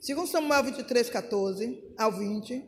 [0.00, 2.64] Segundo Samuel 23, 14 ao 20.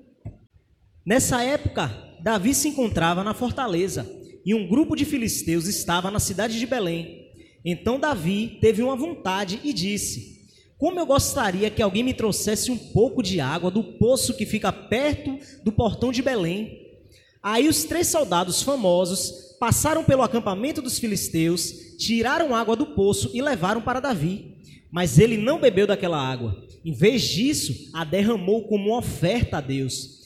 [1.05, 1.91] Nessa época,
[2.23, 4.07] Davi se encontrava na fortaleza
[4.45, 7.33] e um grupo de filisteus estava na cidade de Belém.
[7.65, 12.77] Então Davi teve uma vontade e disse: Como eu gostaria que alguém me trouxesse um
[12.77, 16.87] pouco de água do poço que fica perto do portão de Belém.
[17.43, 23.41] Aí os três soldados famosos passaram pelo acampamento dos filisteus, tiraram água do poço e
[23.41, 24.59] levaram para Davi.
[24.91, 26.71] Mas ele não bebeu daquela água.
[26.85, 30.23] Em vez disso, a derramou como oferta a Deus,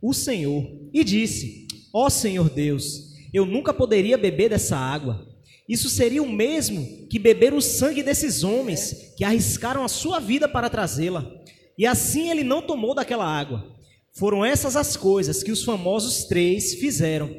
[0.00, 5.28] o Senhor, e disse: Ó oh, Senhor Deus, eu nunca poderia beber dessa água.
[5.68, 10.48] Isso seria o mesmo que beber o sangue desses homens que arriscaram a sua vida
[10.48, 11.30] para trazê-la.
[11.78, 13.76] E assim ele não tomou daquela água.
[14.12, 17.30] Foram essas as coisas que os famosos três fizeram.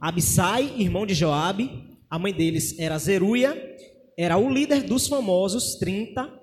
[0.00, 1.70] Abissai, irmão de Joabe,
[2.08, 3.76] a mãe deles era Zeruia,
[4.16, 6.33] era o líder dos famosos 30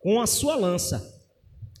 [0.00, 1.18] com a sua lança.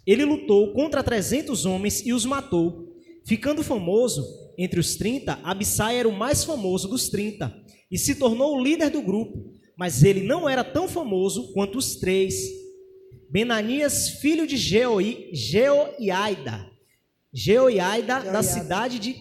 [0.06, 2.88] Ele lutou contra 300 homens e os matou.
[3.26, 4.24] Ficando famoso
[4.56, 7.54] entre os 30, Abissai era o mais famoso dos 30
[7.90, 11.96] e se tornou o líder do grupo, mas ele não era tão famoso quanto os
[11.96, 12.34] três.
[13.30, 16.66] Benanias, filho de Geoi, Geoiaida,
[17.32, 19.14] Geoiaida da cidade de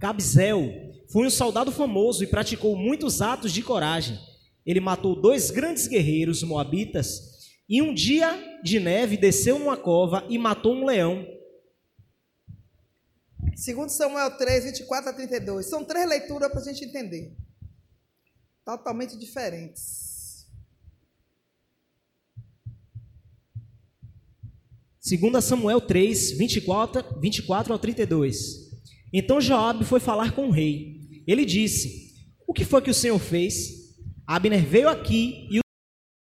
[0.00, 0.72] Cabzel,
[1.12, 4.18] foi um soldado famoso e praticou muitos atos de coragem.
[4.66, 7.33] Ele matou dois grandes guerreiros moabitas
[7.68, 11.26] e um dia de neve desceu numa cova e matou um leão.
[13.56, 15.66] Segundo Samuel 3, 24 a 32.
[15.66, 17.34] São três leituras para a gente entender.
[18.64, 20.04] Totalmente diferentes.
[24.98, 28.64] Segundo Samuel 3, 24, 24 ao 32.
[29.12, 31.22] Então Joabe foi falar com o rei.
[31.26, 32.14] Ele disse:
[32.46, 33.84] O que foi que o Senhor fez?
[34.26, 35.60] Abner veio aqui e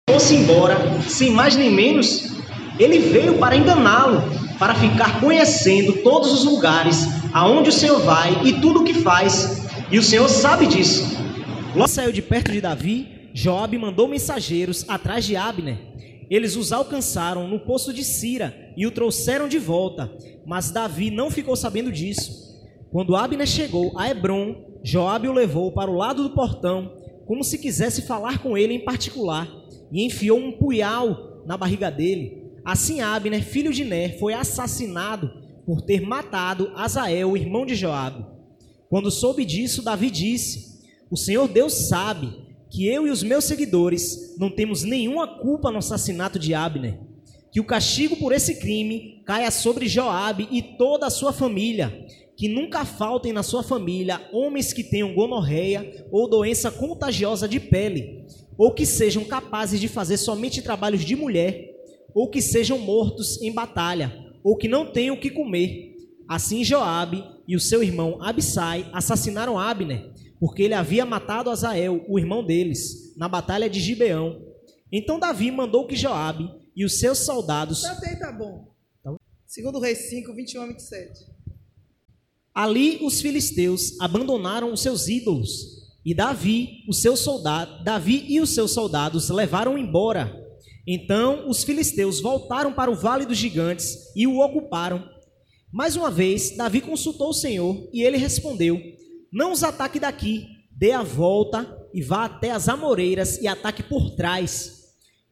[0.10, 0.75] fosse embora,
[1.16, 2.36] sem mais nem menos,
[2.78, 4.22] ele veio para enganá-lo,
[4.60, 9.66] para ficar conhecendo todos os lugares aonde o Senhor vai e tudo o que faz,
[9.90, 11.16] e o Senhor sabe disso.
[11.74, 15.78] Logo saiu de perto de Davi, Joabe mandou mensageiros atrás de Abner.
[16.30, 20.12] Eles os alcançaram no poço de Sira e o trouxeram de volta,
[20.46, 22.46] mas Davi não ficou sabendo disso.
[22.92, 26.92] Quando Abner chegou a Hebron, Joabe o levou para o lado do portão,
[27.26, 29.65] como se quisesse falar com ele em particular
[29.96, 32.52] e enfiou um punhal na barriga dele.
[32.66, 35.32] Assim Abner, filho de Ner, foi assassinado
[35.66, 38.26] por ter matado Azael, irmão de Joabe.
[38.90, 42.34] Quando soube disso, Davi disse: O Senhor Deus sabe
[42.70, 47.00] que eu e os meus seguidores não temos nenhuma culpa no assassinato de Abner.
[47.50, 52.06] Que o castigo por esse crime caia sobre Joabe e toda a sua família.
[52.36, 58.26] Que nunca faltem na sua família homens que tenham gonorreia ou doença contagiosa de pele,
[58.58, 61.74] ou que sejam capazes de fazer somente trabalhos de mulher,
[62.14, 65.96] ou que sejam mortos em batalha, ou que não tenham o que comer.
[66.28, 72.18] Assim Joabe e o seu irmão Abissai assassinaram Abner, porque ele havia matado Azael, o
[72.18, 74.42] irmão deles, na batalha de Gibeão.
[74.92, 77.82] Então Davi mandou que Joabe e os seus soldados.
[77.82, 78.74] Tá bem, tá bom.
[79.04, 79.16] Tá
[79.46, 81.36] Segundo Reis 5, 21 a 27.
[82.54, 88.52] Ali os filisteus abandonaram os seus ídolos e Davi, o seu soldado, Davi e os
[88.52, 90.40] seus soldados levaram embora.
[90.88, 95.04] Então os filisteus voltaram para o vale dos gigantes e o ocuparam.
[95.74, 98.80] Mais uma vez, Davi consultou o Senhor e ele respondeu:
[99.34, 104.12] Não os ataque daqui, dê a volta e vá até as amoreiras e ataque por
[104.12, 104.84] trás.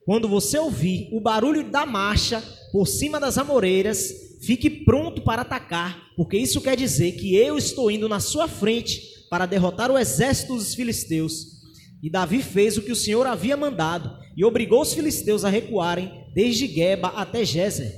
[0.06, 6.02] Quando você ouvir o barulho da marcha por cima das amoreiras, fique pronto para atacar,
[6.18, 10.54] porque isso quer dizer que eu estou indo na sua frente para derrotar o exército
[10.54, 11.64] dos filisteus.
[12.04, 16.32] E Davi fez o que o Senhor havia mandado e obrigou os filisteus a recuarem
[16.36, 17.92] desde Geba até Gezer.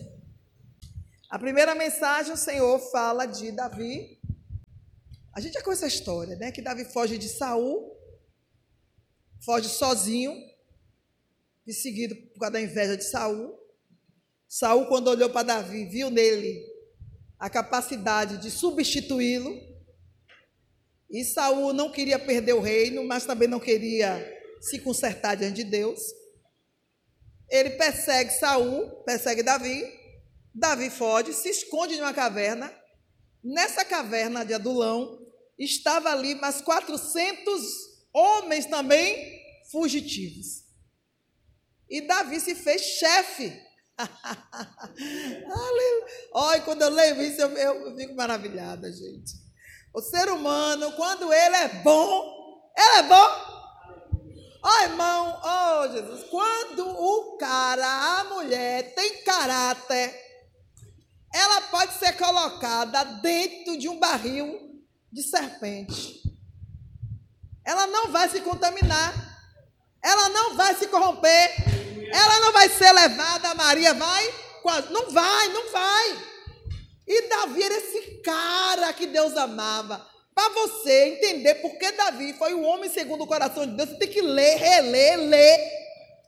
[1.29, 4.17] A primeira mensagem o Senhor fala de Davi.
[5.33, 6.53] A gente já conhece a história, né?
[6.53, 7.93] Que Davi foge de Saul,
[9.41, 10.33] foge sozinho,
[11.65, 13.59] perseguido por causa da inveja de Saul.
[14.47, 16.65] Saul, quando olhou para Davi, viu nele
[17.37, 19.74] a capacidade de substituí-lo
[21.09, 25.63] e Saul não queria perder o reino, mas também não queria se consertar diante de
[25.63, 25.99] Deus.
[27.49, 29.83] Ele persegue Saul, persegue Davi.
[30.53, 32.73] Davi foge, se esconde em uma caverna.
[33.43, 35.19] Nessa caverna de Adulão
[35.59, 37.61] estava ali mais 400
[38.13, 39.41] homens também
[39.71, 40.63] fugitivos.
[41.89, 43.61] E Davi se fez chefe.
[46.33, 49.44] Olha, quando eu leio isso, eu, eu fico maravilhada, gente.
[49.95, 53.55] O ser humano, quando ele é bom, ele é bom.
[54.61, 60.13] Ó oh, irmão, ó oh, Jesus, quando o cara, a mulher tem caráter,
[61.33, 64.83] ela pode ser colocada dentro de um barril
[65.13, 66.21] de serpente.
[67.63, 69.13] Ela não vai se contaminar.
[70.03, 71.55] Ela não vai se corromper.
[72.11, 73.55] Ela não vai ser levada.
[73.55, 74.33] Maria vai?
[74.89, 76.34] Não vai, não vai.
[77.07, 80.05] E Davi era esse cara que Deus amava.
[80.33, 83.97] Para você entender por que Davi foi o homem segundo o coração de Deus, você
[83.97, 85.59] tem que ler, reler, ler.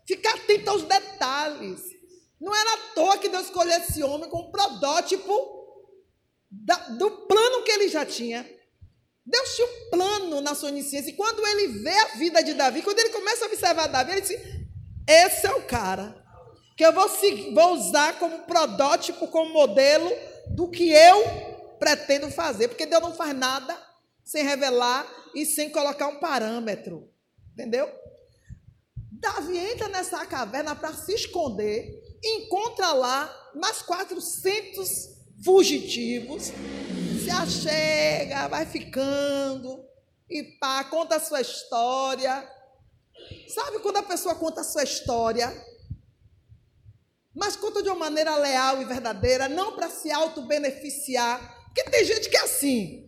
[0.08, 1.82] Ficar atento aos detalhes.
[2.40, 5.34] Não era à toa que Deus escolheu esse homem como protótipo
[6.50, 8.50] da, do plano que ele já tinha.
[9.26, 11.10] Deus tinha um plano na sua onisciência.
[11.10, 14.22] E quando ele vê a vida de Davi, quando ele começa a observar Davi, ele
[14.22, 14.40] diz:
[15.06, 16.24] Esse é o cara
[16.78, 17.10] que eu vou,
[17.54, 20.10] vou usar como protótipo, como modelo
[20.58, 21.24] do que eu
[21.78, 22.68] pretendo fazer.
[22.68, 23.80] Porque Deus não faz nada
[24.24, 27.08] sem revelar e sem colocar um parâmetro.
[27.54, 27.88] Entendeu?
[29.12, 34.88] Davi entra nessa caverna para se esconder, encontra lá mais 400
[35.46, 36.52] fugitivos,
[37.24, 39.86] se achega, vai ficando,
[40.28, 42.48] e pá, conta a sua história.
[43.48, 45.52] Sabe quando a pessoa conta a sua história,
[47.38, 51.56] mas conta de uma maneira leal e verdadeira, não para se auto-beneficiar?
[51.66, 53.06] Porque tem gente que é assim.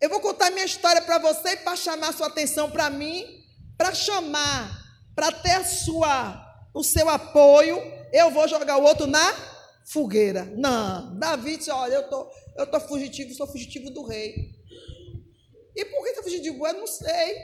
[0.00, 3.44] Eu vou contar minha história para você para chamar sua atenção para mim,
[3.76, 4.70] para chamar,
[5.16, 7.76] para ter a sua, o seu apoio,
[8.12, 9.34] eu vou jogar o outro na
[9.84, 10.44] fogueira.
[10.56, 14.52] Não, Davi disse: olha, eu tô, eu tô fugitivo, sou fugitivo do rei.
[15.74, 16.64] E por que está fugitivo?
[16.68, 17.36] Eu não sei.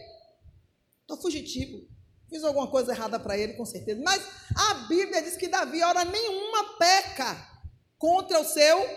[1.00, 1.88] Estou fugitivo.
[2.28, 4.00] Fiz alguma coisa errada para ele, com certeza.
[4.02, 4.23] Mas
[4.56, 7.37] a Bíblia diz que Davi, hora nenhuma, peca
[7.99, 8.88] contra o seu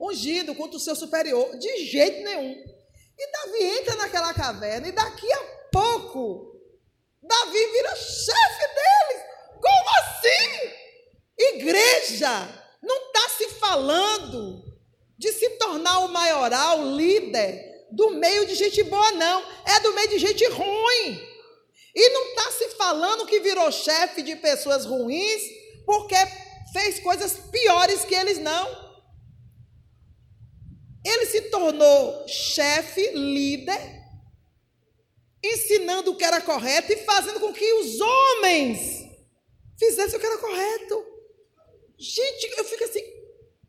[0.00, 1.56] ungido, contra o seu superior.
[1.58, 2.54] De jeito nenhum.
[3.18, 6.60] E Davi entra naquela caverna e daqui a pouco,
[7.20, 9.22] Davi vira chefe deles.
[9.60, 10.78] Como assim?
[11.36, 12.30] Igreja
[12.80, 14.64] não está se falando
[15.18, 19.42] de se tornar o maioral, o líder, do meio de gente boa, não.
[19.66, 21.37] É do meio de gente ruim.
[21.94, 25.42] E não está se falando que virou chefe de pessoas ruins
[25.84, 26.16] porque
[26.72, 28.88] fez coisas piores que eles, não.
[31.04, 33.98] Ele se tornou chefe, líder,
[35.42, 39.08] ensinando o que era correto e fazendo com que os homens
[39.78, 41.06] fizessem o que era correto.
[41.98, 43.02] Gente, eu fico assim,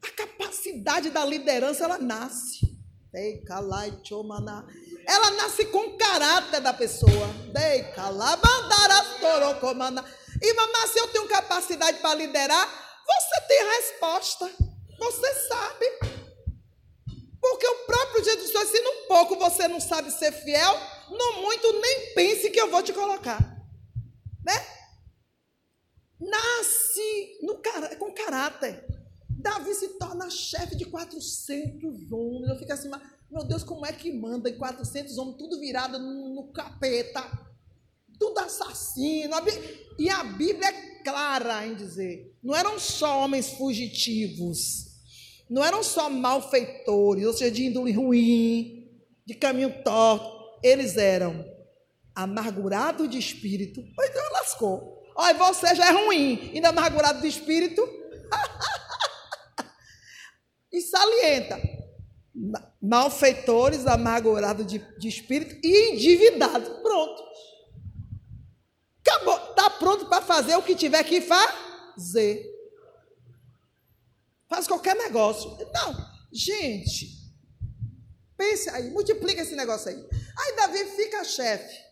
[0.03, 2.77] a capacidade da liderança, ela nasce.
[5.09, 7.27] Ela nasce com o caráter da pessoa.
[10.39, 12.67] E mamãe, se eu tenho capacidade para liderar,
[13.07, 14.51] você tem a resposta.
[14.99, 15.85] Você sabe.
[17.41, 20.77] Porque o próprio Jesus disse: se no pouco você não sabe ser fiel,
[21.09, 23.39] no muito nem pense que eu vou te colocar.
[24.45, 24.65] Né?
[26.19, 27.59] Nasce no,
[27.97, 28.85] com caráter.
[29.27, 32.49] Davi se torna chefe de 400 homens.
[32.49, 32.89] Eu fico assim,
[33.31, 37.23] meu Deus, como é que manda em 400 homens, tudo virado no, no capeta,
[38.19, 39.35] tudo assassino.
[39.97, 44.87] E a Bíblia é clara em dizer: não eram só homens fugitivos,
[45.49, 48.89] não eram só malfeitores, ou seja, de índole ruim,
[49.25, 50.39] de caminho torto.
[50.63, 51.45] Eles eram
[52.15, 53.81] amargurados de espírito.
[53.81, 54.99] Então lascou.
[55.15, 57.81] Olha, você já é ruim, ainda amargurado de espírito.
[60.71, 61.78] e salienta:
[62.81, 66.69] malfeitores, amargurados de, de espírito e endividados.
[66.81, 67.23] Pronto.
[69.01, 69.49] Acabou.
[69.49, 72.45] Está pronto para fazer o que tiver que fazer.
[74.47, 75.49] Faz qualquer negócio.
[75.73, 75.95] Não,
[76.31, 77.19] gente.
[78.37, 79.97] Pense aí, multiplica esse negócio aí.
[80.37, 81.89] Aí Davi fica chefe.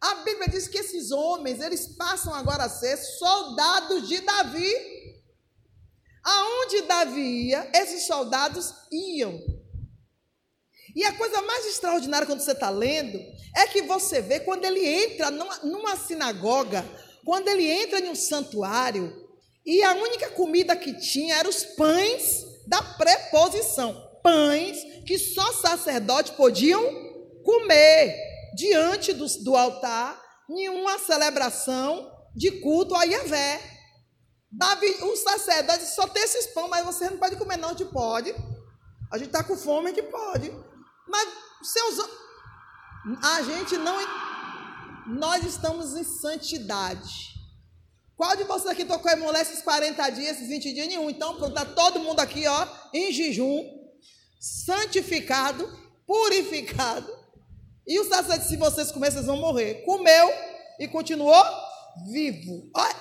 [0.00, 4.97] A Bíblia diz que esses homens, eles passam agora a ser soldados de Davi.
[6.30, 9.40] Aonde Davi ia, esses soldados iam.
[10.94, 13.18] E a coisa mais extraordinária quando você está lendo
[13.56, 16.84] é que você vê quando ele entra numa, numa sinagoga,
[17.24, 19.26] quando ele entra em um santuário,
[19.64, 24.06] e a única comida que tinha eram os pães da preposição.
[24.22, 26.82] Pães que só sacerdotes podiam
[27.42, 28.14] comer
[28.54, 33.77] diante do, do altar em uma celebração de culto a Yahvé.
[34.50, 37.70] Davi, o sacerdote só tem esses pão, mas você não pode comer, não.
[37.70, 38.34] A gente pode.
[39.10, 40.52] A gente está com fome, gente pode.
[41.06, 41.28] Mas
[41.62, 41.98] seus.
[43.22, 43.96] A gente não.
[45.06, 47.34] Nós estamos em santidade.
[48.16, 50.88] Qual de vocês aqui tocou em mulher esses 40 dias, esses 20 dias?
[50.88, 51.08] Nenhum.
[51.08, 53.64] Então, está todo mundo aqui, ó, em jejum,
[54.40, 55.70] santificado,
[56.06, 57.16] purificado.
[57.86, 59.84] E o sacerdote, se vocês comerem, vocês vão morrer.
[59.84, 60.28] Comeu,
[60.78, 61.44] e continuou
[62.10, 62.70] vivo.
[62.74, 62.96] Olha,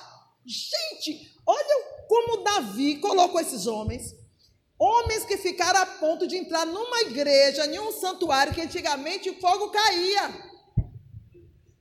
[0.46, 4.16] gente, olha como Davi colocou esses homens.
[4.80, 9.40] Homens que ficaram a ponto de entrar numa igreja, em um santuário que antigamente o
[9.40, 10.48] fogo caía.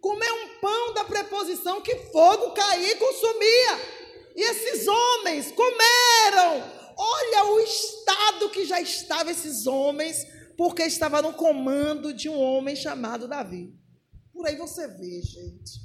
[0.00, 3.96] Comer um pão da preposição que fogo caía e consumia.
[4.34, 6.76] E esses homens comeram.
[6.96, 12.74] Olha o estado que já estava esses homens, porque estava no comando de um homem
[12.74, 13.74] chamado Davi.
[14.32, 15.80] Por aí você vê, gente.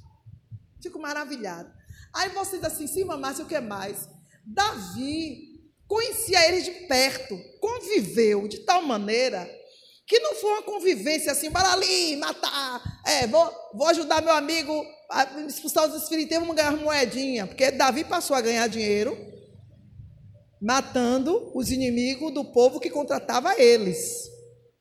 [0.82, 1.81] Fico maravilhado.
[2.14, 4.10] Aí você diz assim, sim, Márcia, o que mais?
[4.46, 5.52] Davi
[5.88, 9.50] conhecia eles de perto, conviveu de tal maneira
[10.08, 14.86] que não foi uma convivência assim, para ali, matar, é, vou, vou ajudar meu amigo
[15.10, 19.18] a expulsar os espíritos, vamos ganhar moedinha, porque Davi passou a ganhar dinheiro
[20.62, 24.30] matando os inimigos do povo que contratava eles.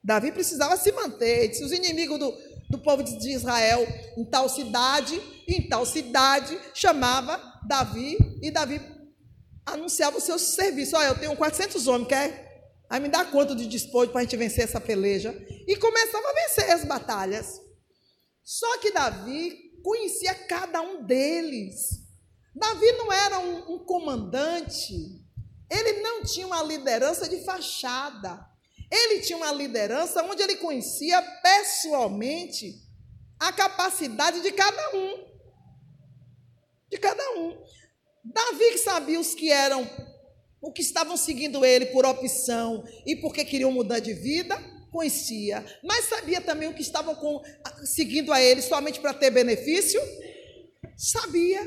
[0.02, 1.54] Davi precisava se manter.
[1.54, 2.34] Se os inimigos do,
[2.70, 3.86] do povo de Israel
[4.16, 8.80] em tal cidade, em tal cidade, chamava Davi e Davi
[9.66, 10.96] anunciava o seu serviço.
[10.96, 12.48] Olha, eu tenho 400 homens, quer?
[12.88, 15.34] Aí me dá quanto de despojo para a gente vencer essa peleja.
[15.66, 17.60] E começava a vencer as batalhas.
[18.42, 22.00] Só que Davi conhecia cada um deles.
[22.54, 24.94] Davi não era um, um comandante,
[25.70, 28.44] ele não tinha uma liderança de fachada.
[28.90, 32.74] Ele tinha uma liderança onde ele conhecia pessoalmente
[33.38, 35.24] a capacidade de cada um.
[36.90, 37.56] De cada um.
[38.24, 39.88] Davi que sabia os que eram,
[40.60, 44.58] o que estavam seguindo ele por opção e porque queriam mudar de vida,
[44.90, 45.64] conhecia.
[45.82, 47.40] Mas sabia também o que estavam com,
[47.84, 50.00] seguindo a ele somente para ter benefício?
[50.96, 51.60] Sabia.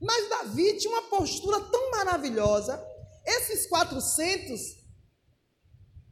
[0.00, 2.82] Mas Davi tinha uma postura tão maravilhosa.
[3.24, 4.81] Esses 400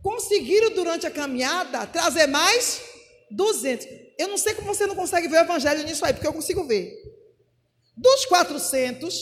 [0.02, 2.82] conseguiram durante a caminhada trazer mais
[3.30, 3.86] 200.
[4.18, 6.64] Eu não sei como você não consegue ver o evangelho nisso aí, porque eu consigo
[6.64, 6.92] ver.
[7.96, 9.14] Dos 400,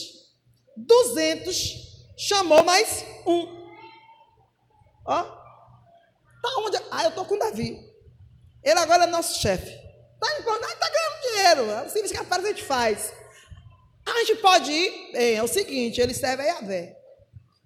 [0.76, 3.58] 200 chamou mais um.
[5.04, 5.22] Ó.
[5.22, 6.76] Tá onde?
[6.90, 7.78] Ah, eu tô com Davi.
[8.62, 9.70] Ele agora é nosso chefe.
[10.20, 11.70] Tá, tá ganhando dinheiro.
[11.70, 13.12] É o serviço que a gente faz.
[14.06, 15.12] A gente pode ir.
[15.12, 16.96] Bem, é o seguinte: ele serve a Yahvé.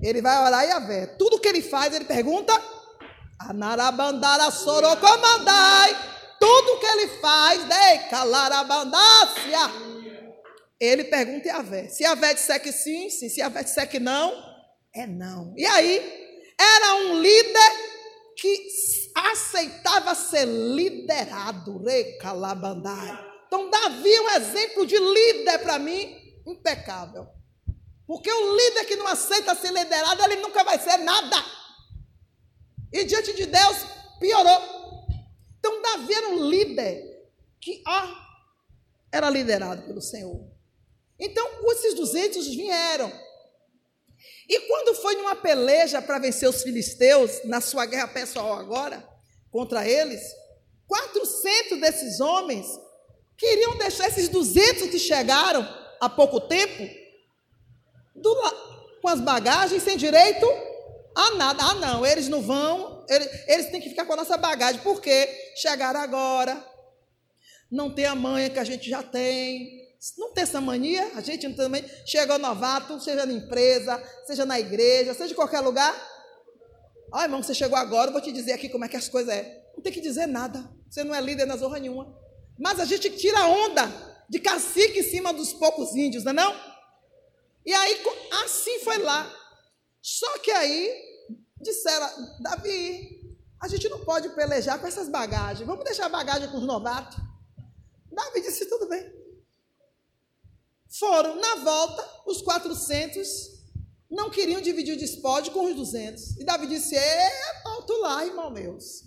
[0.00, 1.07] Ele vai orar a Yahvé.
[1.19, 2.52] Tudo que ele faz, ele pergunta
[3.49, 5.97] Anarabandara sorocomandai.
[6.39, 9.93] Tudo que ele faz, dei calarabandácia.
[10.81, 11.89] Ele pergunta a Vé.
[11.89, 13.29] Se a Vé disser que sim, sim.
[13.29, 14.33] Se a Vé disser que não,
[14.95, 15.55] é não.
[15.57, 16.23] E aí,
[16.59, 17.73] era um líder
[18.37, 18.67] que
[19.15, 21.85] aceitava ser liderado.
[21.85, 22.19] Rei.
[23.47, 27.29] Então, Davi é um exemplo de líder para mim impecável.
[28.07, 31.37] Porque o líder que não aceita ser liderado, ele nunca vai ser nada.
[32.93, 33.77] E diante de Deus,
[34.21, 35.07] piorou.
[35.59, 37.03] Então, Davi era um líder
[37.61, 38.09] que ó,
[39.11, 40.45] era liderado pelo Senhor.
[41.19, 43.13] Então, esses 200 vieram.
[44.49, 49.07] E quando foi numa peleja para vencer os filisteus, na sua guerra pessoal agora,
[49.51, 50.23] contra eles,
[50.87, 52.67] 400 desses homens
[53.37, 55.67] queriam deixar esses 200 que chegaram
[56.01, 56.89] há pouco tempo
[58.15, 58.35] do,
[59.01, 60.47] com as bagagens sem direito
[61.14, 61.62] a nada.
[61.62, 65.28] Ah, não, eles não vão, eles, eles têm que ficar com a nossa bagagem, porque
[65.57, 66.64] chegaram agora,
[67.71, 69.81] não tem a manha que a gente já tem.
[70.19, 75.14] Não tem essa mania, a gente também chegou novato, seja na empresa, seja na igreja,
[75.14, 75.95] seja em qualquer lugar.
[77.12, 79.33] Ah, irmão, você chegou agora, eu vou te dizer aqui como é que as coisas
[79.33, 79.62] é.
[79.76, 80.69] Não tem que dizer nada.
[80.90, 82.12] Você não é líder na zorra nenhuma.
[82.59, 83.90] Mas a gente tira onda
[84.28, 86.57] de cacique em cima dos poucos índios, não é não?
[87.64, 88.02] E aí,
[88.45, 89.42] assim foi lá.
[90.02, 90.92] Só que aí
[91.61, 96.59] disseram, Davi, a gente não pode pelejar com essas bagagens, vamos deixar a bagagem com
[96.59, 97.16] os novatos.
[98.11, 99.11] Davi disse, tudo bem.
[100.90, 103.52] Foram, na volta, os 400
[104.11, 106.37] não queriam dividir o despódio com os 200.
[106.37, 107.30] E Davi disse, é,
[107.64, 109.04] alto lá, irmão meus.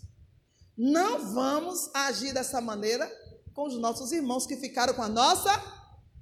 [0.76, 3.08] Não vamos agir dessa maneira
[3.54, 5.52] com os nossos irmãos que ficaram com a nossa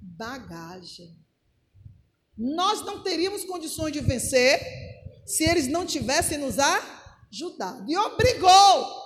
[0.00, 1.23] bagagem.
[2.36, 4.60] Nós não teríamos condições de vencer
[5.24, 7.90] se eles não tivessem nos ajudado.
[7.90, 9.04] E obrigou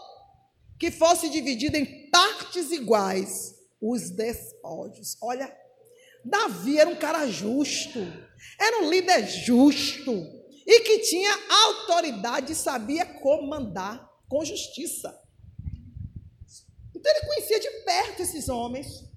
[0.79, 5.17] que fosse dividido em partes iguais os despojos.
[5.21, 5.55] Olha,
[6.25, 7.99] Davi era um cara justo,
[8.59, 10.13] era um líder justo
[10.67, 15.19] e que tinha autoridade e sabia comandar com justiça.
[16.95, 19.08] Então ele conhecia de perto esses homens.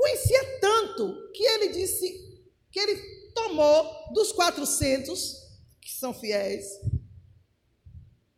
[0.00, 2.42] Conhecia tanto que ele disse
[2.72, 2.96] que ele
[3.34, 5.36] tomou dos 400,
[5.78, 6.64] que são fiéis,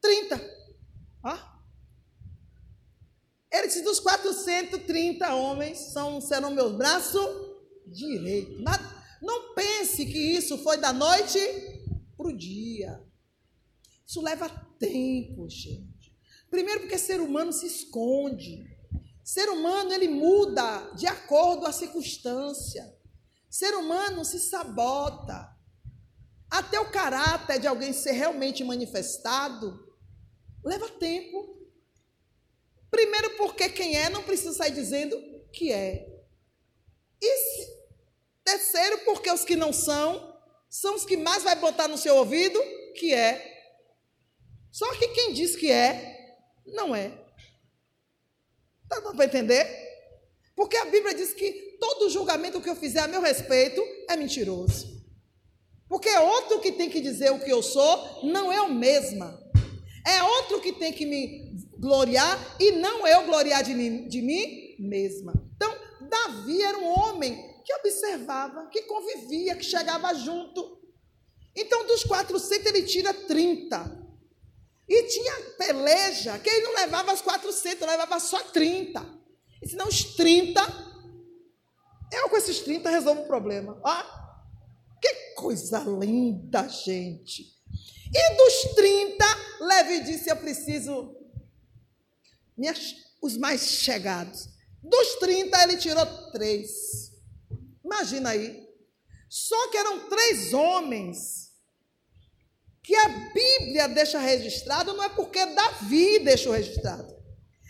[0.01, 0.41] 30.
[1.23, 1.63] Ah?
[3.53, 7.25] Ele disse: dos 430 homens são, serão meus braços
[7.87, 8.61] direitos.
[9.23, 11.39] Não pense que isso foi da noite
[12.17, 13.01] para o dia.
[14.05, 14.49] Isso leva
[14.81, 16.13] tempo, gente.
[16.51, 18.72] Primeiro, porque ser humano se esconde.
[19.25, 22.85] Ser humano, ele muda de acordo à circunstância.
[23.49, 25.51] Ser humano se sabota.
[26.51, 29.93] Até o caráter de alguém ser realmente manifestado
[30.65, 31.61] leva tempo.
[32.91, 35.17] Primeiro, porque quem é não precisa sair dizendo
[35.53, 36.07] que é.
[37.21, 37.69] E se,
[38.45, 40.37] terceiro, porque os que não são,
[40.69, 42.61] são os que mais vai botar no seu ouvido
[42.97, 43.51] que é.
[44.71, 46.37] Só que quem diz que é,
[46.67, 47.22] não é.
[48.93, 49.67] Está dando para entender?
[50.55, 55.03] Porque a Bíblia diz que todo julgamento que eu fizer a meu respeito é mentiroso.
[55.89, 59.25] Porque é outro que tem que dizer o que eu sou, não é o mesmo.
[60.07, 64.77] É outro que tem que me gloriar e não eu gloriar de mim, de mim
[64.79, 65.33] mesma.
[65.57, 65.75] Então,
[66.11, 70.83] Davi era um homem que observava, que convivia, que chegava junto.
[71.57, 74.02] Então, dos 400, ele tira 30.
[74.93, 79.03] E tinha peleja, que ele não levava as 400, levava só 30.
[79.63, 80.61] E senão os 30,
[82.13, 83.81] eu com esses 30 resolvo o problema.
[83.83, 84.03] Ó,
[85.01, 87.59] que coisa linda, gente.
[88.15, 89.25] E dos 30,
[89.61, 91.17] Levi disse: Eu preciso,
[92.55, 94.47] minhas, os mais chegados.
[94.83, 97.13] Dos 30, ele tirou três.
[97.83, 98.69] Imagina aí.
[99.31, 101.52] Só que eram três homens
[102.83, 107.15] que a Bíblia deixa registrado, não é porque Davi deixou registrado.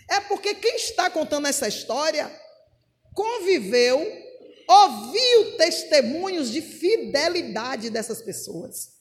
[0.09, 2.31] É porque quem está contando essa história
[3.15, 4.01] conviveu,
[4.69, 8.93] ouviu testemunhos de fidelidade dessas pessoas.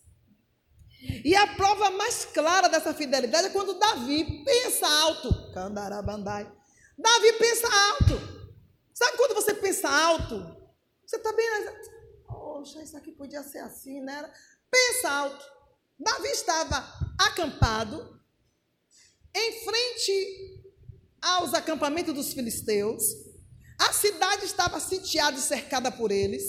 [1.23, 5.51] E a prova mais clara dessa fidelidade é quando Davi pensa alto.
[5.53, 6.51] Candarabandai.
[6.97, 8.41] Davi pensa alto.
[8.93, 10.61] Sabe quando você pensa alto?
[11.05, 11.47] Você está bem.
[12.27, 14.31] Poxa, isso aqui podia ser assim, né?
[14.69, 15.60] Pensa alto.
[16.01, 16.84] Davi estava
[17.17, 18.20] acampado
[19.35, 20.64] em frente
[21.22, 23.03] aos acampamentos dos filisteus.
[23.79, 26.44] A cidade estava sitiada e cercada por eles.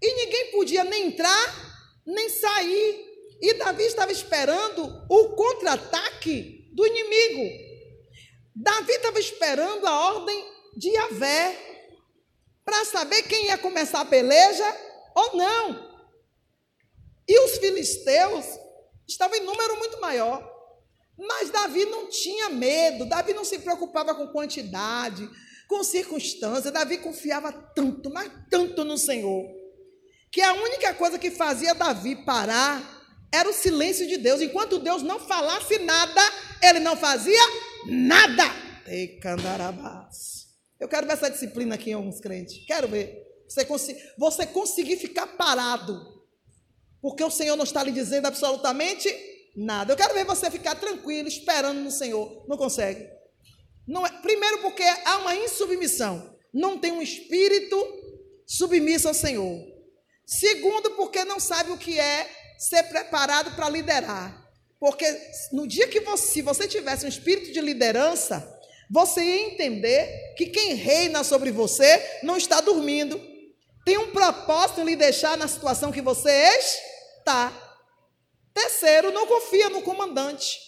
[0.00, 3.08] E ninguém podia nem entrar, nem sair
[3.40, 7.68] e Davi estava esperando o contra-ataque do inimigo.
[8.54, 10.44] Davi estava esperando a ordem
[10.76, 11.56] de Yahvé
[12.64, 14.76] para saber quem ia começar a peleja
[15.14, 15.88] ou não.
[17.28, 18.44] E os filisteus
[19.08, 20.58] estavam em número muito maior.
[21.18, 25.28] Mas Davi não tinha medo, Davi não se preocupava com quantidade,
[25.66, 26.70] com circunstância.
[26.70, 29.44] Davi confiava tanto, mas tanto no Senhor,
[30.30, 32.96] que a única coisa que fazia Davi parar
[33.32, 34.40] era o silêncio de Deus.
[34.40, 36.20] Enquanto Deus não falasse nada,
[36.62, 37.42] ele não fazia
[37.86, 38.44] nada.
[40.78, 42.64] Eu quero ver essa disciplina aqui em alguns crentes.
[42.66, 43.26] Quero ver.
[43.48, 46.17] Você, cons você conseguir ficar parado.
[47.00, 49.08] Porque o Senhor não está lhe dizendo absolutamente
[49.56, 49.92] nada.
[49.92, 52.44] Eu quero ver você ficar tranquilo, esperando no Senhor.
[52.48, 53.08] Não consegue.
[53.86, 56.36] Não é, primeiro, porque há uma insubmissão.
[56.52, 57.76] Não tem um espírito
[58.46, 59.64] submisso ao Senhor.
[60.26, 64.46] Segundo, porque não sabe o que é ser preparado para liderar.
[64.78, 65.06] Porque
[65.52, 68.56] no dia que você, se você tivesse um espírito de liderança,
[68.90, 73.20] você ia entender que quem reina sobre você não está dormindo.
[73.88, 77.50] Tem um propósito em lhe deixar na situação que você está.
[78.52, 80.58] Terceiro, não confia no comandante.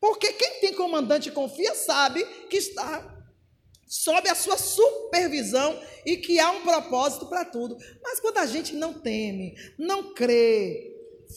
[0.00, 3.22] Porque quem tem comandante e confia sabe que está
[3.86, 7.76] sob a sua supervisão e que há um propósito para tudo.
[8.02, 10.90] Mas quando a gente não teme, não crê,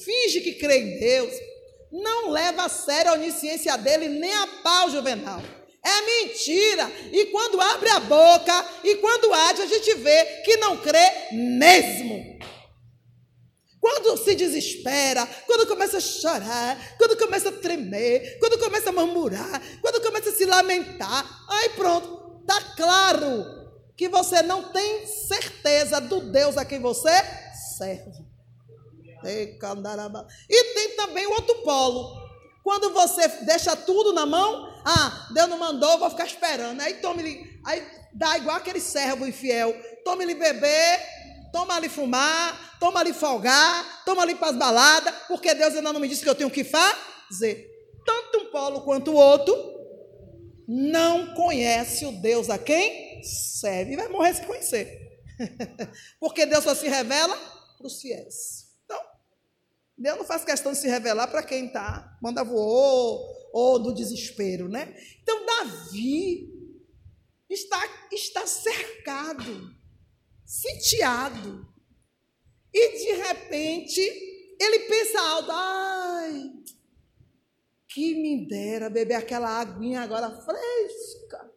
[0.05, 1.33] finge que crê em Deus,
[1.91, 5.41] não leva a sério a onisciência dele nem a pau, Juvenal.
[5.83, 6.91] É mentira.
[7.11, 12.37] E quando abre a boca e quando age, a gente vê que não crê mesmo.
[13.79, 19.61] Quando se desespera, quando começa a chorar, quando começa a tremer, quando começa a murmurar,
[19.81, 23.45] quando começa a se lamentar, aí pronto, está claro
[23.95, 27.11] que você não tem certeza do Deus a quem você
[27.77, 28.27] serve.
[30.49, 32.26] E tem também o outro polo.
[32.67, 36.81] Quando você deixa tudo na mão, ah, Deus não mandou, vou ficar esperando.
[36.81, 37.81] Aí tome aí
[38.13, 39.73] dá igual aquele servo infiel.
[40.03, 40.99] Tome-lhe beber,
[41.53, 46.01] toma ali fumar, toma ali folgar, toma ali para as baladas, porque Deus ainda não
[46.01, 47.71] me disse que eu tenho que fazer.
[48.05, 49.55] Tanto um polo quanto o outro
[50.67, 53.93] não conhece o Deus a quem serve.
[53.93, 55.21] E vai morrer sem conhecer.
[56.19, 57.37] porque Deus só se revela
[57.77, 58.66] para os fiéis.
[59.97, 64.69] Deus não faz questão de se revelar para quem está, manda voou ou do desespero,
[64.69, 64.95] né?
[65.23, 66.53] Então, Davi
[67.49, 67.81] está,
[68.11, 69.75] está cercado,
[70.45, 71.67] sitiado.
[72.71, 74.01] E de repente,
[74.59, 76.51] ele pensa alto: ai,
[77.87, 81.51] que me dera beber aquela aguinha agora fresca,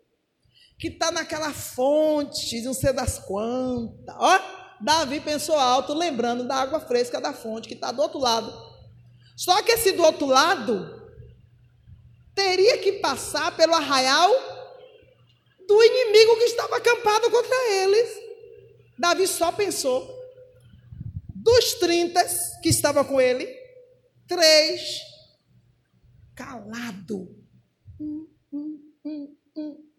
[0.79, 4.17] que está naquela fonte, não sei das quantas.
[4.19, 8.53] Ó, Davi pensou alto, lembrando da água fresca da fonte, que está do outro lado.
[9.37, 11.01] Só que esse do outro lado
[12.35, 14.31] teria que passar pelo arraial
[15.67, 18.09] do inimigo que estava acampado contra eles.
[18.99, 20.19] Davi só pensou.
[21.35, 22.23] Dos 30
[22.63, 23.47] que estavam com ele,
[24.27, 25.01] três
[26.35, 27.29] calado.
[27.99, 29.91] Hum, hum, hum,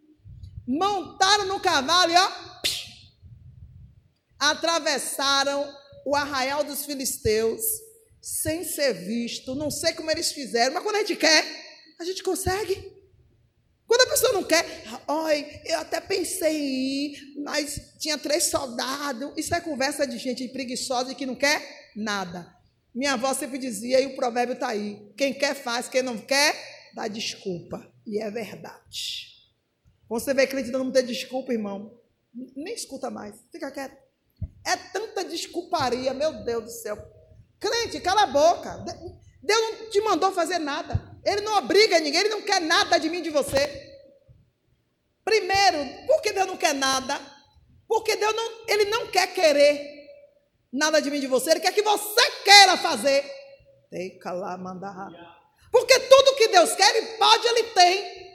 [0.67, 2.32] Montaram no cavalo e ó,
[4.42, 5.72] atravessaram
[6.04, 7.62] o arraial dos filisteus
[8.20, 9.54] sem ser visto.
[9.54, 11.46] Não sei como eles fizeram, mas quando a gente quer,
[12.00, 12.92] a gente consegue.
[13.86, 14.66] Quando a pessoa não quer,
[15.08, 19.32] oi, eu até pensei em ir, mas tinha três soldados.
[19.38, 22.52] Isso é conversa de gente preguiçosa e que não quer nada.
[22.96, 26.56] Minha avó sempre dizia, e o provérbio está aí: quem quer faz, quem não quer,
[26.96, 27.86] dá desculpa.
[28.08, 29.30] E é verdade.
[30.10, 31.98] Você vê crente não ter desculpa, irmão,
[32.56, 34.11] nem escuta mais, fica quieto.
[34.65, 36.97] É tanta desculparia, meu Deus do céu.
[37.60, 38.84] Crente, cala a boca.
[39.41, 41.02] Deus não te mandou fazer nada.
[41.26, 43.89] Ele não obriga ninguém, ele não quer nada de mim de você.
[45.24, 47.19] Primeiro, por que Deus não quer nada?
[47.88, 50.02] Porque Deus não, ele não quer querer
[50.71, 53.24] nada de mim de você, ele quer que você queira fazer.
[55.71, 58.31] Porque tudo que Deus quer, ele pode, ele tem.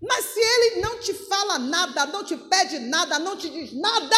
[0.00, 4.16] Mas se ele não te fala nada, não te pede nada, não te diz nada,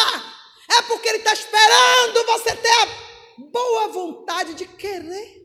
[0.71, 2.87] é porque ele está esperando você ter a
[3.51, 5.43] boa vontade de querer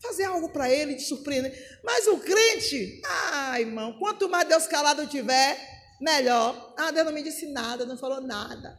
[0.00, 1.80] fazer algo para ele, de surpreender.
[1.82, 5.58] Mas o crente, ah, irmão, quanto mais Deus calado tiver,
[6.00, 6.74] melhor.
[6.76, 8.78] Ah, Deus não me disse nada, não falou nada.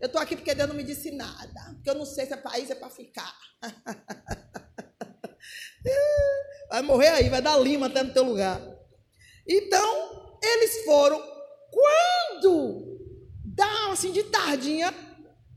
[0.00, 1.74] Eu estou aqui porque Deus não me disse nada.
[1.74, 3.34] Porque eu não sei se é país é para ficar.
[6.68, 8.60] Vai morrer aí, vai dar lima até no teu lugar.
[9.48, 11.22] Então, eles foram.
[11.70, 12.98] Quando
[13.44, 14.94] dá assim de tardinha,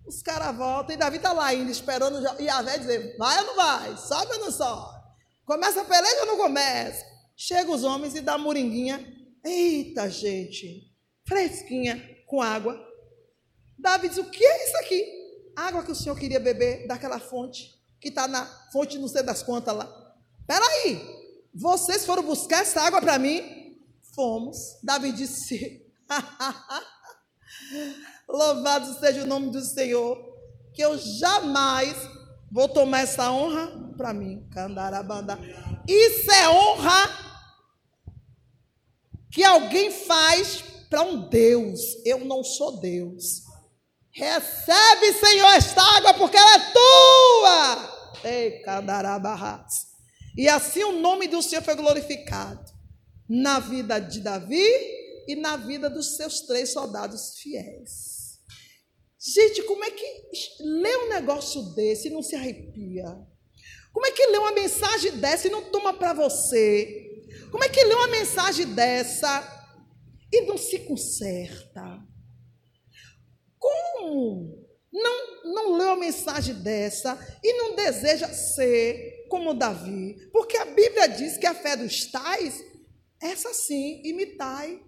[0.05, 3.45] os caras voltam e Davi está lá ainda esperando e a velha dizer: vai ou
[3.45, 3.97] não vai?
[3.97, 4.99] Sobe ou não sobe?
[5.45, 7.05] Começa a peleja ou não começa?
[7.35, 9.05] Chega os homens e dá moringuinha.
[9.45, 10.91] Eita, gente,
[11.27, 12.77] fresquinha com água.
[13.77, 15.19] Davi diz: o que é isso aqui?
[15.55, 19.43] Água que o senhor queria beber daquela fonte, que está na fonte não sei das
[19.43, 20.15] quantas lá.
[20.47, 20.99] Peraí,
[21.53, 23.58] vocês foram buscar essa água para mim?
[24.19, 24.77] Fomos.
[24.83, 25.81] Davi disse:
[28.27, 30.21] Louvado seja o nome do Senhor,
[30.73, 31.95] que eu jamais
[32.51, 34.45] vou tomar essa honra para mim.
[34.51, 35.39] Candarabanda.
[35.87, 37.09] Isso é honra
[39.31, 41.79] que alguém faz para um Deus.
[42.03, 43.43] Eu não sou Deus.
[44.11, 48.21] Recebe, Senhor, esta água, porque ela é tua.
[48.25, 49.87] Ei, Candarabarras.
[50.35, 52.78] E assim o nome do Senhor foi glorificado
[53.29, 54.65] na vida de Davi
[55.27, 58.39] e na vida dos seus três soldados fiéis.
[59.21, 60.23] Gente, como é que
[60.61, 63.05] lê um negócio desse e não se arrepia?
[63.93, 67.27] Como é que lê uma mensagem dessa e não toma para você?
[67.51, 69.43] Como é que lê uma mensagem dessa
[70.31, 72.01] e não se conserta?
[73.59, 80.15] Como não, não lê uma mensagem dessa e não deseja ser como Davi?
[80.31, 82.68] Porque a Bíblia diz que a fé dos tais
[83.21, 84.81] essa sim, imitai.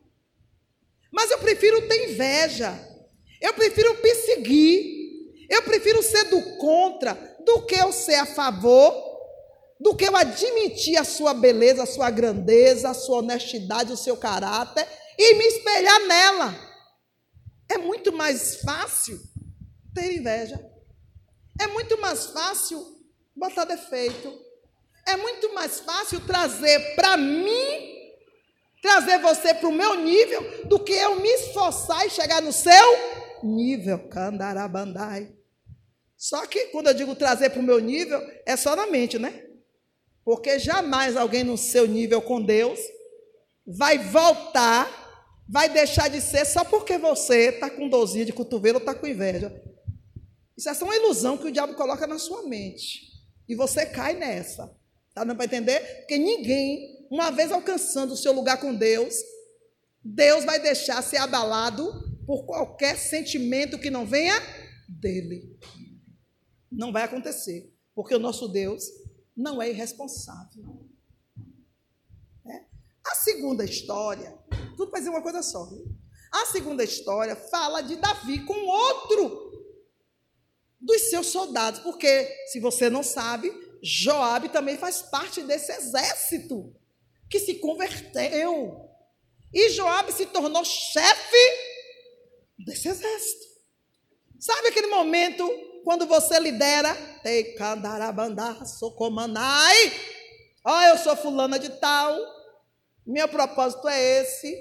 [1.12, 2.74] Mas eu prefiro ter inveja.
[3.42, 5.02] Eu prefiro perseguir.
[5.50, 7.14] Eu prefiro ser do contra
[7.46, 8.94] do que eu ser a favor,
[9.80, 14.16] do que eu admitir a sua beleza, a sua grandeza, a sua honestidade, o seu
[14.16, 16.56] caráter e me espelhar nela.
[17.68, 19.20] É muito mais fácil
[19.94, 20.60] ter inveja.
[21.60, 22.86] É muito mais fácil
[23.36, 24.40] botar defeito.
[25.06, 28.01] É muito mais fácil trazer para mim
[28.82, 32.74] trazer você para o meu nível do que eu me esforçar e chegar no seu
[33.44, 34.10] nível.
[34.10, 35.34] Candarabandai.
[36.18, 39.44] Só que quando eu digo trazer para o meu nível, é só na mente, né?
[40.24, 42.80] Porque jamais alguém no seu nível com Deus
[43.66, 44.88] vai voltar,
[45.48, 49.08] vai deixar de ser só porque você está com dorzinha de cotovelo ou está com
[49.08, 49.52] inveja.
[50.56, 53.02] Isso é só uma ilusão que o diabo coloca na sua mente.
[53.50, 54.68] E você cai nessa.
[55.14, 55.80] Tá dando para entender?
[56.00, 59.14] Porque ninguém uma vez alcançando o seu lugar com Deus,
[60.02, 61.92] Deus vai deixar ser abalado
[62.26, 64.34] por qualquer sentimento que não venha
[64.88, 65.60] dele.
[66.72, 68.86] Não vai acontecer, porque o nosso Deus
[69.36, 70.88] não é irresponsável.
[72.48, 72.66] É.
[73.06, 74.34] A segunda história,
[74.78, 75.70] tudo vai ser uma coisa só.
[76.32, 79.52] A segunda história fala de Davi com outro
[80.80, 83.52] dos seus soldados, porque se você não sabe,
[83.84, 86.74] Joabe também faz parte desse exército
[87.32, 88.90] que se converteu.
[89.54, 91.38] E Joabe se tornou chefe
[92.60, 93.52] desse exército.
[94.38, 95.50] Sabe aquele momento
[95.84, 96.96] quando você lidera?
[98.66, 99.94] socomanai.
[100.66, 102.18] Ó, eu sou fulana de tal.
[103.08, 104.56] Meu propósito é esse.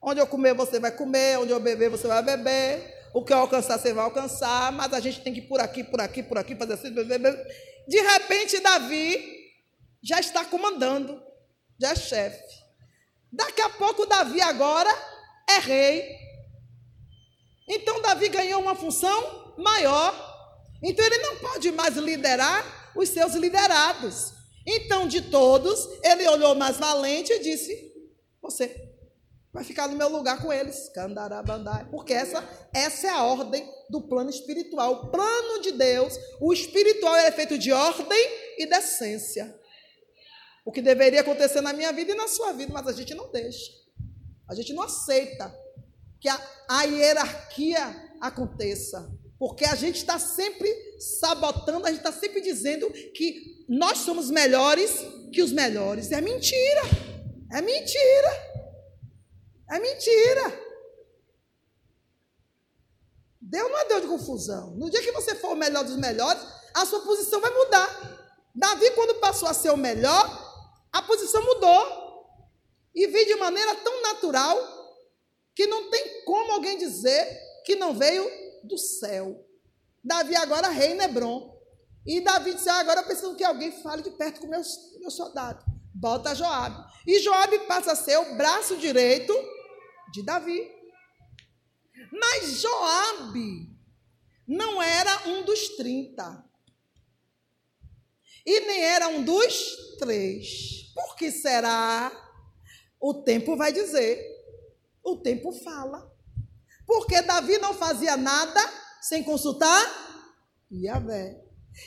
[0.00, 1.38] Onde eu comer, você vai comer.
[1.38, 2.92] Onde eu beber, você vai beber.
[3.14, 4.70] O que eu alcançar, você vai alcançar.
[4.72, 6.92] Mas a gente tem que ir por aqui, por aqui, por aqui, fazer assim.
[6.92, 9.50] De repente, Davi
[10.02, 11.31] já está comandando.
[11.82, 12.62] Já é chefe.
[13.32, 14.88] Daqui a pouco, Davi agora
[15.50, 16.16] é rei.
[17.68, 20.14] Então, Davi ganhou uma função maior.
[20.80, 24.32] Então, ele não pode mais liderar os seus liderados.
[24.64, 27.92] Então, de todos, ele olhou mais valente e disse:
[28.40, 28.92] Você
[29.52, 30.88] vai ficar no meu lugar com eles.
[31.90, 34.92] Porque essa, essa é a ordem do plano espiritual.
[34.92, 39.60] O plano de Deus, o espiritual é feito de ordem e decência.
[40.64, 43.30] O que deveria acontecer na minha vida e na sua vida, mas a gente não
[43.30, 43.72] deixa.
[44.48, 45.52] A gente não aceita
[46.20, 49.10] que a, a hierarquia aconteça.
[49.38, 54.92] Porque a gente está sempre sabotando, a gente está sempre dizendo que nós somos melhores
[55.32, 56.12] que os melhores.
[56.12, 56.82] É mentira.
[57.52, 58.52] É mentira.
[59.68, 60.60] É mentira.
[63.40, 64.70] Deus não é Deus de confusão.
[64.76, 66.40] No dia que você for o melhor dos melhores,
[66.72, 68.20] a sua posição vai mudar.
[68.54, 70.41] Davi, quando passou a ser o melhor,
[70.92, 72.02] a posição mudou.
[72.94, 74.56] E veio de maneira tão natural
[75.54, 78.28] que não tem como alguém dizer que não veio
[78.64, 79.46] do céu.
[80.04, 81.52] Davi agora reina Hebron.
[82.04, 84.68] E Davi disse: ah, agora eu preciso que alguém fale de perto com meus,
[85.00, 85.64] meus soldados.
[85.94, 86.84] Bota Joabe.
[87.06, 89.32] E Joabe passa a ser o braço direito
[90.12, 90.70] de Davi.
[92.12, 93.70] Mas Joabe
[94.46, 96.44] não era um dos 30.
[98.44, 100.81] E nem era um dos três.
[100.94, 102.12] Por que será?
[103.00, 104.20] O tempo vai dizer.
[105.02, 106.10] O tempo fala.
[106.86, 108.60] Porque Davi não fazia nada
[109.00, 110.02] sem consultar
[110.70, 111.40] Yahvé.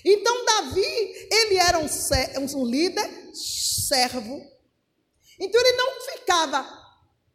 [0.03, 1.87] Então Davi, ele era um,
[2.57, 4.41] um líder servo.
[5.39, 6.63] Então ele não ficava,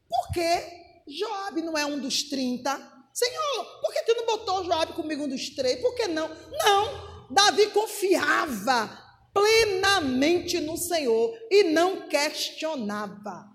[0.09, 2.70] por que Joabe não é um dos 30?
[3.12, 5.80] Senhor, por que tu não botou Joabe comigo um dos três?
[5.80, 6.28] Por que não?
[6.28, 13.48] Não, Davi confiava plenamente no Senhor e não questionava.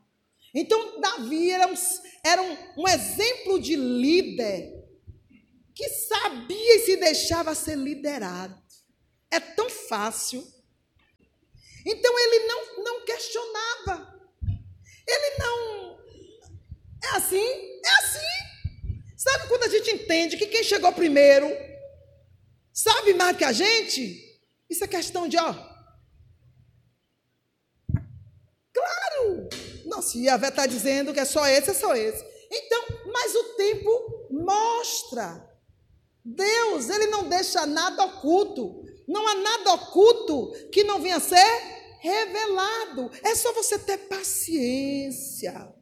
[0.54, 1.74] Então, Davi era, um,
[2.24, 4.74] era um, um exemplo de líder
[5.74, 8.56] que sabia e se deixava ser liderado.
[9.30, 10.48] É tão fácil.
[11.86, 14.16] Então, ele não, não questionava.
[15.06, 16.00] Ele não.
[17.04, 17.46] É assim?
[17.86, 18.46] É assim.
[19.18, 21.48] Sabe quando a gente entende que quem chegou primeiro
[22.72, 24.25] sabe mais que a gente?
[24.70, 25.54] Isso é questão de, ó,
[29.96, 32.22] Não, se Yahvé está dizendo que é só esse, é só esse.
[32.52, 35.50] Então, mas o tempo mostra.
[36.24, 38.84] Deus, ele não deixa nada oculto.
[39.08, 41.46] Não há nada oculto que não venha a ser
[42.02, 43.10] revelado.
[43.24, 45.74] É só você ter paciência,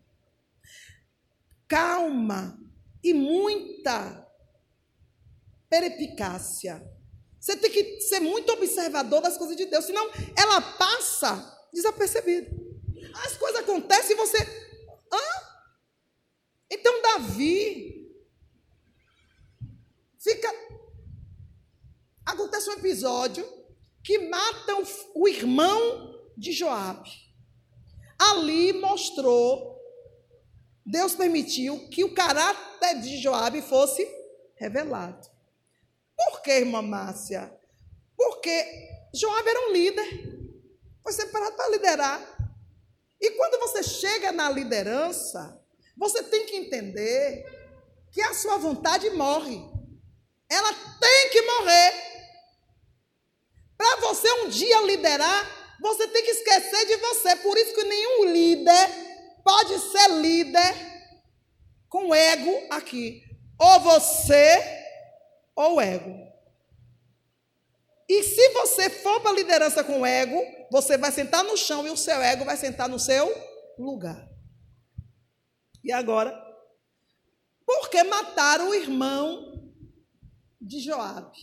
[1.67, 2.59] calma
[3.03, 4.27] e muita
[5.69, 6.85] perepicácia.
[7.43, 12.49] Você tem que ser muito observador das coisas de Deus, senão ela passa desapercebida.
[13.25, 14.37] As coisas acontecem e você.
[15.11, 15.17] Hã?
[16.71, 18.09] Então, Davi
[20.17, 20.49] fica.
[22.25, 23.45] Acontece um episódio
[24.01, 24.81] que matam
[25.13, 27.11] o irmão de Joabe.
[28.17, 29.77] Ali mostrou,
[30.85, 34.07] Deus permitiu que o caráter de Joabe fosse
[34.55, 35.32] revelado.
[36.15, 37.51] Por que, irmã Márcia?
[38.15, 40.33] Porque Joabe era um líder.
[41.03, 42.37] Foi separado para liderar.
[43.19, 45.61] E quando você chega na liderança,
[45.97, 47.45] você tem que entender
[48.11, 49.59] que a sua vontade morre.
[50.49, 51.93] Ela tem que morrer.
[53.77, 57.35] Para você um dia liderar, você tem que esquecer de você.
[57.37, 58.89] Por isso que nenhum líder
[59.43, 60.75] pode ser líder
[61.89, 63.23] com ego aqui.
[63.59, 64.82] Ou você
[65.55, 66.31] ou ego.
[68.07, 70.39] E se você for para a liderança com ego,
[70.71, 73.33] você vai sentar no chão e o seu ego vai sentar no seu
[73.77, 74.29] lugar.
[75.83, 76.31] E agora?
[77.65, 79.71] Por que mataram o irmão
[80.61, 81.37] de Joabe?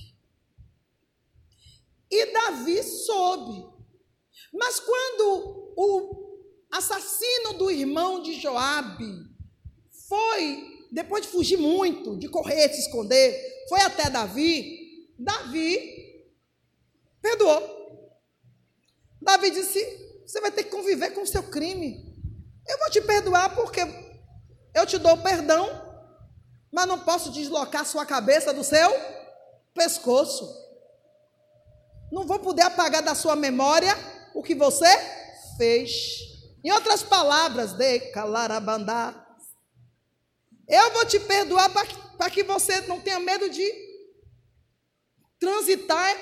[2.11, 3.69] E Davi soube.
[4.53, 9.27] Mas quando o assassino do irmão de Joabe
[10.09, 15.09] foi, depois de fugir muito, de correr, se esconder, foi até Davi.
[15.19, 16.25] Davi
[17.21, 17.81] perdoou.
[19.21, 19.81] Davi disse:
[20.27, 22.11] Você vai ter que conviver com o seu crime.
[22.67, 23.81] Eu vou te perdoar porque
[24.75, 25.69] eu te dou perdão,
[26.73, 28.91] mas não posso deslocar sua cabeça do seu
[29.75, 30.49] pescoço.
[32.13, 33.97] Não vou poder apagar da sua memória
[34.35, 34.89] o que você
[35.57, 36.19] fez.
[36.63, 39.20] Em outras palavras, de calarabandá.
[40.71, 41.69] Eu vou te perdoar
[42.17, 43.69] para que você não tenha medo de
[45.39, 46.17] transitar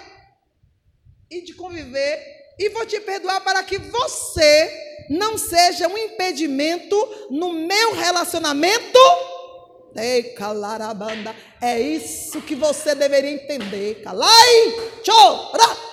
[1.30, 2.38] e de conviver.
[2.58, 6.96] E vou te perdoar para que você não seja um impedimento
[7.30, 8.98] no meu relacionamento.
[9.94, 11.34] Ei, calarabanda.
[11.60, 14.02] É isso que você deveria entender.
[14.02, 15.87] Calai, chora.